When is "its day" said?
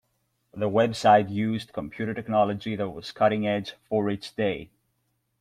4.09-4.71